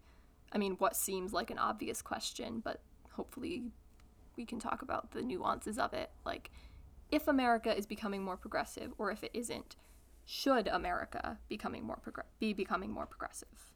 [0.55, 3.65] I mean, what seems like an obvious question, but hopefully
[4.37, 6.11] we can talk about the nuances of it.
[6.25, 6.51] Like,
[7.11, 9.75] if America is becoming more progressive, or if it isn't,
[10.25, 13.73] should America becoming more progr- be becoming more progressive?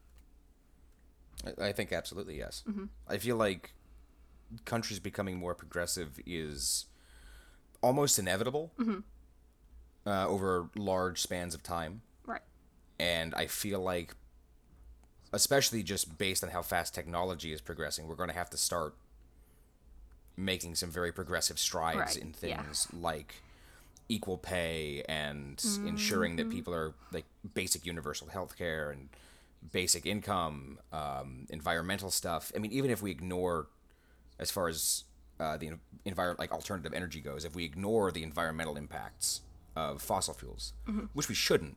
[1.61, 2.65] I think absolutely yes.
[2.69, 2.87] Mm-hmm.
[3.09, 3.75] I feel like
[4.65, 6.87] countries becoming more progressive is
[7.81, 8.99] almost inevitable mm-hmm.
[10.07, 12.03] uh, over large spans of time.
[12.27, 12.43] Right.
[12.99, 14.15] And I feel like
[15.33, 18.95] especially just based on how fast technology is progressing, we're going to have to start
[20.37, 22.17] making some very progressive strides right.
[22.17, 22.99] in things yeah.
[23.01, 23.43] like
[24.09, 25.89] equal pay and mm-hmm.
[25.89, 29.09] ensuring that people are like basic universal health care and
[29.73, 32.53] basic income, um, environmental stuff.
[32.55, 33.67] I mean, even if we ignore,
[34.39, 35.05] as far as
[35.41, 35.73] uh, the
[36.05, 39.43] environment, like alternative energy goes, if we ignore the environmental impacts
[39.77, 41.07] of fossil fuels, mm-hmm.
[41.15, 41.77] which we shouldn't,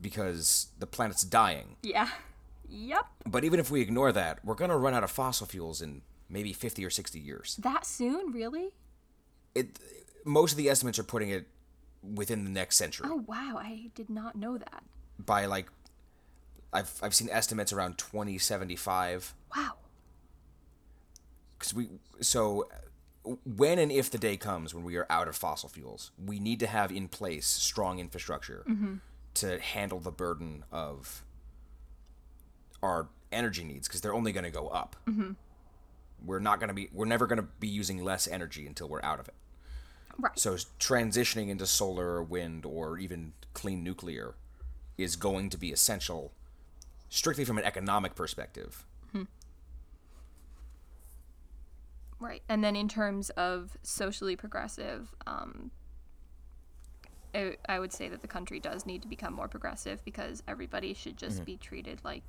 [0.00, 1.76] because the planet's dying.
[1.82, 2.08] Yeah.
[2.68, 3.06] Yep.
[3.26, 6.02] But even if we ignore that, we're going to run out of fossil fuels in
[6.28, 7.56] maybe 50 or 60 years.
[7.60, 8.70] That soon, really?
[9.54, 9.78] It
[10.24, 11.46] most of the estimates are putting it
[12.02, 13.08] within the next century.
[13.10, 14.84] Oh wow, I did not know that.
[15.18, 15.66] By like
[16.72, 19.34] I've I've seen estimates around 2075.
[19.56, 19.72] Wow.
[21.58, 21.88] Cuz we
[22.20, 22.68] so
[23.24, 26.60] when and if the day comes when we are out of fossil fuels, we need
[26.60, 28.94] to have in place strong infrastructure mm-hmm.
[29.34, 31.22] to handle the burden of
[32.82, 34.96] our energy needs because they're only going to go up.
[35.08, 35.32] Mm-hmm.
[36.24, 39.02] We're not going to be we're never going to be using less energy until we're
[39.02, 39.34] out of it.
[40.18, 40.38] Right.
[40.38, 44.34] So transitioning into solar or wind or even clean nuclear
[44.98, 46.32] is going to be essential
[47.08, 48.84] strictly from an economic perspective.
[49.08, 49.24] Mm-hmm.
[52.20, 52.42] Right.
[52.48, 55.70] And then in terms of socially progressive, um,
[57.34, 61.16] I would say that the country does need to become more progressive because everybody should
[61.16, 61.44] just mm-hmm.
[61.44, 62.24] be treated like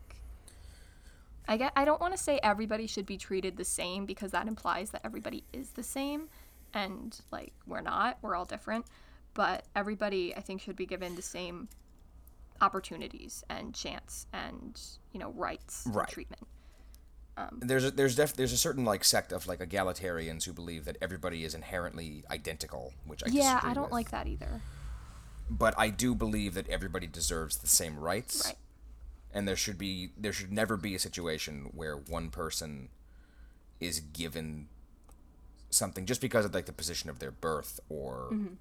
[1.48, 4.48] I get I don't want to say everybody should be treated the same because that
[4.48, 6.30] implies that everybody is the same
[6.74, 8.86] and like we're not, we're all different,
[9.34, 11.68] but everybody I think should be given the same
[12.62, 14.80] opportunities and chance and,
[15.12, 16.08] you know, rights right.
[16.08, 16.44] treatment.
[17.38, 20.86] Um, there's a, there's def, there's a certain like sect of like egalitarians who believe
[20.86, 23.92] that everybody is inherently identical, which I yeah I don't with.
[23.94, 24.62] like that either.
[25.50, 28.44] But I do believe that everybody deserves the same rights.
[28.46, 28.58] Right
[29.34, 32.90] and there should be there should never be a situation where one person
[33.80, 34.68] is given
[35.70, 38.54] something just because of like the position of their birth or mm-hmm.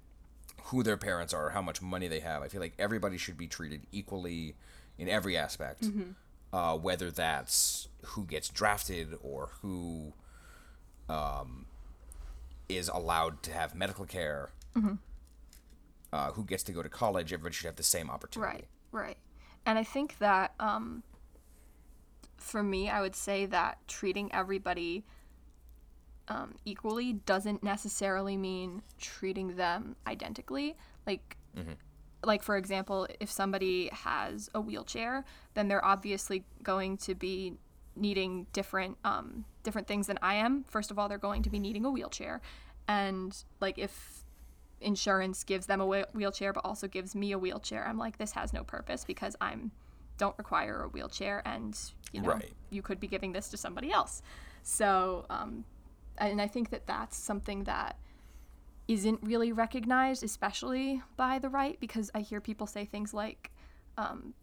[0.65, 2.41] who their parents are or how much money they have.
[2.41, 4.55] I feel like everybody should be treated equally
[4.97, 6.11] in every aspect, mm-hmm.
[6.53, 10.13] Uh, whether that's who gets drafted or who
[11.09, 11.65] um,
[12.69, 14.93] is allowed to have medical care, mm-hmm.
[16.11, 17.31] uh, who gets to go to college.
[17.31, 18.51] Everybody should have the same opportunity.
[18.53, 18.67] Right.
[18.91, 19.17] Right.
[19.65, 21.03] And I think that um,
[22.37, 25.05] for me, I would say that treating everybody
[26.27, 30.75] um, equally doesn't necessarily mean treating them identically.
[31.05, 31.37] Like,
[32.23, 37.53] like for example, if somebody has a wheelchair, then they're obviously going to be
[37.95, 40.63] needing different um, different things than I am.
[40.67, 42.41] First of all, they're going to be needing a wheelchair,
[42.87, 44.23] and like if
[44.79, 48.31] insurance gives them a wheel- wheelchair but also gives me a wheelchair, I'm like this
[48.31, 49.71] has no purpose because I'm
[50.17, 51.77] don't require a wheelchair, and
[52.13, 52.51] you know Right.
[52.69, 54.21] you could be giving this to somebody else.
[54.63, 55.65] So, um,
[56.17, 57.97] and I think that that's something that
[58.93, 63.51] isn't really recognized, especially by the right, because I hear people say things like,
[63.97, 64.33] um,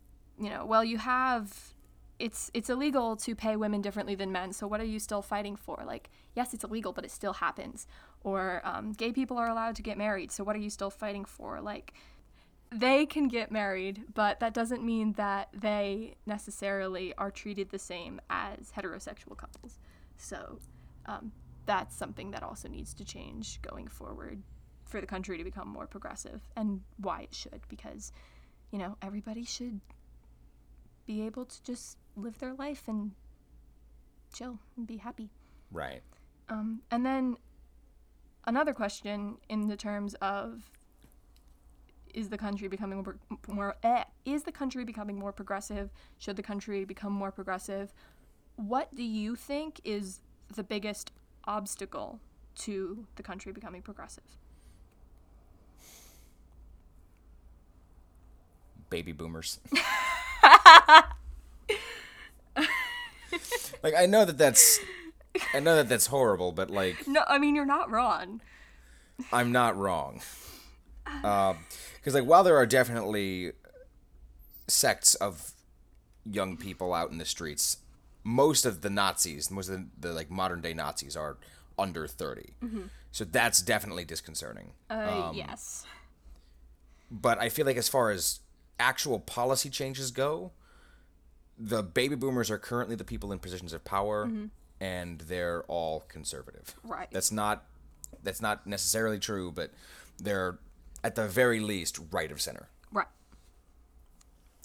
[0.43, 1.75] you know, well, you have.
[2.19, 5.55] It's it's illegal to pay women differently than men, so what are you still fighting
[5.55, 5.77] for?
[5.87, 7.87] Like, yes, it's illegal, but it still happens.
[8.25, 11.25] Or um, gay people are allowed to get married, so what are you still fighting
[11.25, 11.61] for?
[11.61, 11.95] Like,
[12.71, 18.21] they can get married, but that doesn't mean that they necessarily are treated the same
[18.29, 19.79] as heterosexual couples.
[20.17, 20.59] So
[21.07, 21.31] um,
[21.69, 24.43] that's something that also needs to change going forward
[24.87, 28.11] for the country to become more progressive and why it should, because,
[28.73, 29.79] you know, everybody should
[31.07, 33.11] be able to just live their life and
[34.33, 35.29] chill and be happy.
[35.71, 36.01] Right.
[36.49, 37.37] Um, and then
[38.47, 40.71] another question in the terms of
[42.15, 45.91] is the country becoming more, more eh, is the country becoming more progressive?
[46.17, 47.93] Should the country become more progressive?
[48.57, 50.23] What do you think is
[50.55, 51.13] the biggest
[51.49, 52.21] obstacle
[52.57, 54.37] to the country becoming progressive?
[58.91, 59.59] Baby boomers.
[63.83, 64.79] like I know that that's
[65.55, 68.41] I know that that's horrible, but like No, I mean you're not wrong.
[69.33, 70.21] I'm not wrong.
[71.25, 71.59] Um,
[71.97, 73.53] because like while there are definitely
[74.69, 75.53] sects of
[76.25, 77.79] young people out in the streets,
[78.29, 81.39] most of the Nazis, most of the, the like modern day Nazis are
[81.79, 82.53] under 30.
[82.63, 82.81] Mm-hmm.
[83.11, 84.73] So that's definitely disconcerting.
[84.91, 85.87] Uh, um, yes.
[87.11, 88.41] But I feel like as far as
[88.79, 90.53] actual policy changes go,
[91.59, 94.47] the baby boomers are currently the people in positions of power mm-hmm.
[94.79, 96.77] and they're all conservative.
[96.85, 97.09] Right.
[97.11, 97.65] That's not
[98.23, 99.71] that's not necessarily true, but
[100.19, 100.59] they're
[101.03, 102.69] at the very least right of center.
[102.93, 103.07] Right.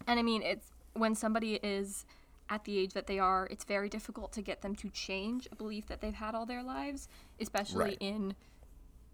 [0.06, 2.04] And I mean, it's when somebody is
[2.54, 5.56] at the age that they are, it's very difficult to get them to change a
[5.56, 7.08] belief that they've had all their lives,
[7.40, 7.98] especially Right.
[8.00, 8.36] in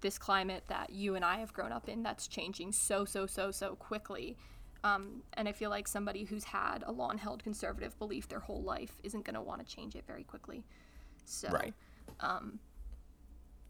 [0.02, 3.52] this climate that you and I have grown up in that's changing so, so, so,
[3.52, 4.36] so quickly.
[4.84, 8.62] Um, and I feel like somebody who's had a long held conservative belief their whole
[8.62, 10.64] life isn't going to want to change it very quickly.
[11.26, 11.74] So, Right.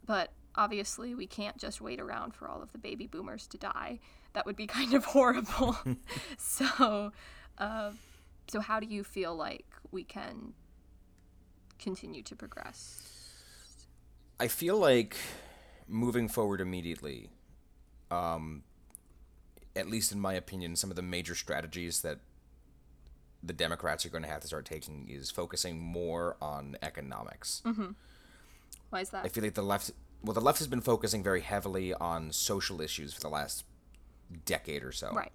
[0.06, 4.00] but obviously we can't just wait around for all of the baby boomers to die
[4.34, 5.78] that would be kind of horrible
[6.38, 7.12] so
[7.58, 7.92] uh,
[8.50, 10.54] so how do you feel like we can
[11.78, 13.20] continue to progress
[14.40, 15.18] I feel like
[15.88, 17.30] moving forward immediately,
[18.10, 18.64] um,
[19.76, 22.20] at least in my opinion, some of the major strategies that
[23.44, 27.62] the Democrats are going to have to start taking is focusing more on economics.
[28.90, 29.92] why is that I feel like the left,
[30.24, 33.66] well, the left has been focusing very heavily on social issues for the last
[34.46, 35.12] decade or so.
[35.12, 35.32] right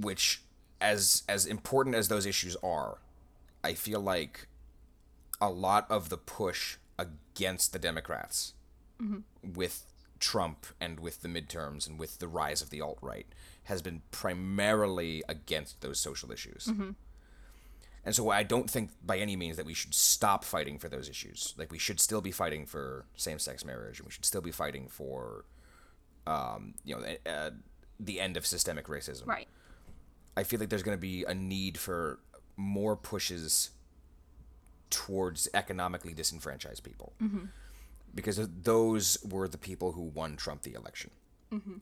[0.00, 0.42] which
[0.80, 2.98] as as important as those issues are
[3.64, 4.46] i feel like
[5.40, 8.54] a lot of the push against the democrats
[9.42, 9.84] with
[10.20, 13.26] trump and with the midterms and with the rise of the alt-right
[13.64, 16.66] has been primarily against those social issues.
[18.04, 21.08] And so i don't think by any means that we should stop fighting for those
[21.08, 21.54] issues.
[21.56, 24.88] Like we should still be fighting for same-sex marriage and we should still be fighting
[24.88, 25.44] for
[26.26, 27.50] um, you know uh,
[28.00, 29.26] the end of systemic racism.
[29.26, 29.48] Right
[30.36, 32.20] I feel like there's going to be a need for
[32.56, 33.70] more pushes
[34.90, 37.12] towards economically disenfranchised people.
[37.22, 37.46] Mm-hmm.
[38.14, 41.10] Because those were the people who won Trump the election.
[41.52, 41.76] Mm-hmm.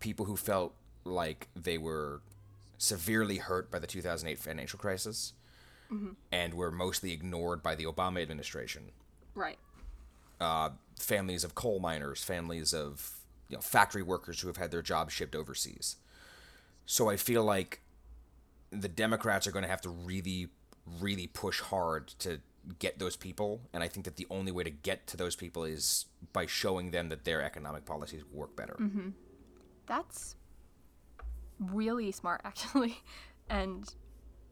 [0.00, 2.22] People who felt like they were
[2.78, 5.32] severely hurt by the 2008 financial crisis
[5.90, 6.10] mm-hmm.
[6.32, 8.90] and were mostly ignored by the Obama administration.
[9.34, 9.58] right
[10.40, 14.82] Uh, families of coal miners, families of you know, factory workers who have had their
[14.82, 15.96] jobs shipped overseas.
[16.86, 17.80] So I feel like
[18.70, 20.48] the Democrats are going to have to really,
[21.00, 22.40] really push hard to
[22.78, 23.60] get those people.
[23.72, 26.90] And I think that the only way to get to those people is by showing
[26.90, 28.76] them that their economic policies work better.
[28.80, 29.10] Mm-hmm.
[29.86, 30.36] that's
[31.58, 32.98] really smart actually
[33.48, 33.94] and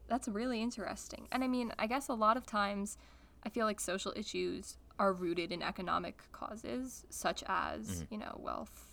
[0.09, 2.97] that's really interesting and i mean i guess a lot of times
[3.45, 8.15] i feel like social issues are rooted in economic causes such as mm-hmm.
[8.15, 8.93] you know wealth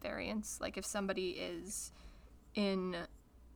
[0.00, 1.92] variance like if somebody is
[2.54, 2.96] in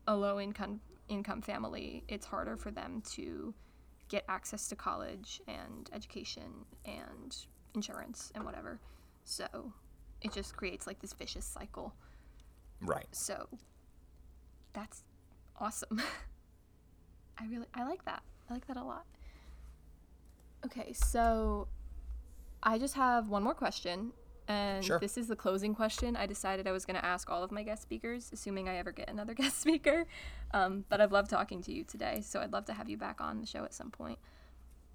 [0.07, 3.55] a low income income family, it's harder for them to
[4.09, 7.37] get access to college and education and
[7.75, 8.81] insurance and whatever.
[9.25, 9.73] So
[10.23, 11.95] it just creates like this vicious cycle.
[12.81, 13.07] Right.
[13.13, 13.49] So
[14.73, 15.03] that's
[15.61, 16.01] awesome.
[17.39, 18.23] I really I like that.
[18.49, 19.05] I like that a lot.
[20.65, 21.69] Okay, so
[22.63, 24.13] I just have one more question
[24.49, 24.99] and Sure.
[24.99, 26.17] this is the closing question.
[26.17, 28.93] I decided I was going to ask all of my guest speakers, assuming I ever
[28.93, 30.07] get another guest speaker.
[30.53, 33.21] Um, but I've loved talking to you today, so I'd love to have you back
[33.21, 34.19] on the show at some point.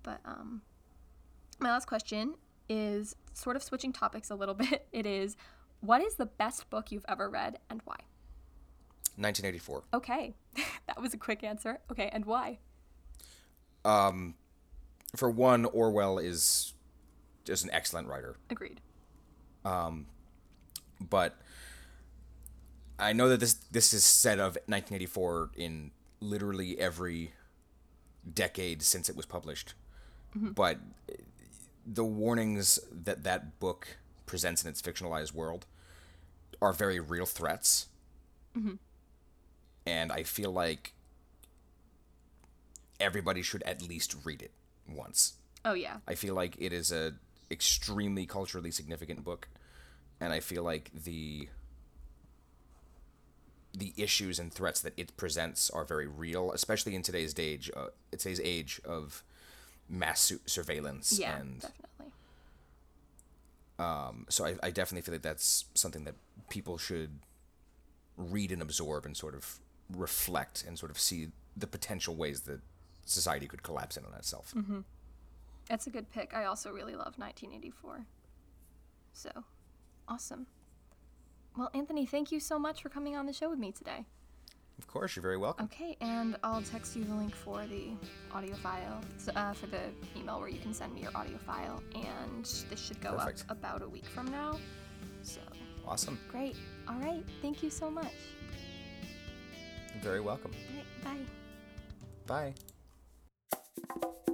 [0.03, 0.61] But um,
[1.59, 2.35] my last question
[2.69, 4.87] is sort of switching topics a little bit.
[4.91, 5.35] It is,
[5.81, 7.97] what is the best book you've ever read and why?
[9.17, 9.83] 1984.
[9.93, 10.33] Okay,
[10.87, 11.79] that was a quick answer.
[11.91, 12.59] Okay, and why?
[13.83, 14.35] Um,
[15.15, 16.73] for one, Orwell is
[17.43, 18.37] just an excellent writer.
[18.49, 18.79] Agreed.
[19.63, 20.07] Um,
[20.99, 21.35] but
[22.99, 27.33] I know that this this is said of 1984 in literally every
[28.31, 29.73] decade since it was published.
[30.37, 30.51] Mm-hmm.
[30.51, 30.77] But
[31.09, 31.15] uh,
[31.85, 35.65] the warnings that that book presents in its fictionalized world
[36.61, 37.87] are very real threats.
[38.57, 38.75] Mm-hmm.
[39.85, 40.93] And I feel like
[42.99, 44.51] everybody should at least read it
[44.87, 45.33] once.
[45.65, 45.97] Oh, yeah.
[46.07, 47.13] I feel like it is a
[47.51, 49.47] extremely culturally significant book,
[50.19, 51.49] and I feel like the
[53.73, 57.71] the issues and threats that it presents are very real, especially in today's age.
[57.75, 59.23] Uh, today's age of
[59.87, 62.11] mass su- surveillance, Yeah, and definitely.
[63.79, 66.15] um, so I, I definitely feel like that's something that
[66.49, 67.19] people should
[68.17, 69.59] read and absorb and sort of
[69.95, 72.59] reflect and sort of see the potential ways that
[73.05, 74.53] society could collapse in on itself.
[75.67, 76.33] That's a good pick.
[76.33, 78.05] I also really love 1984.
[79.13, 79.29] So,
[80.07, 80.47] awesome.
[81.57, 84.05] Well, Anthony, thank you so much for coming on the show with me today.
[84.77, 85.65] Of course, you're very welcome.
[85.65, 87.89] Okay, and I'll text you the link for the
[88.33, 89.01] audio file,
[89.35, 89.81] uh, for the
[90.17, 93.45] email where you can send me your audio file, and this should go Perfect.
[93.49, 94.57] up about a week from now.
[95.23, 95.39] So,
[95.85, 96.17] Awesome.
[96.29, 96.55] great.
[96.87, 98.11] All right, thank you so much.
[99.93, 100.51] You're very welcome.
[101.03, 101.27] All right,
[102.25, 102.53] bye.
[104.25, 104.30] Bye.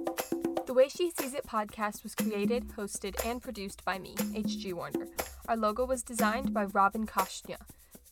[0.78, 4.72] The Way She Sees It podcast was created, hosted, and produced by me, H.G.
[4.74, 5.08] Warrender.
[5.48, 7.56] Our logo was designed by Robin Kasznia.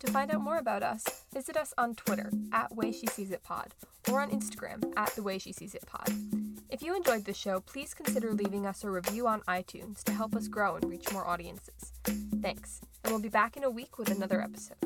[0.01, 3.45] To find out more about us, visit us on Twitter at Way She Sees It
[3.45, 3.73] Pod
[4.11, 6.11] or on Instagram at The Way She Sees It Pod.
[6.69, 10.35] If you enjoyed this show, please consider leaving us a review on iTunes to help
[10.35, 11.93] us grow and reach more audiences.
[12.43, 14.79] Thanks, and we'll be back in a week with another episode.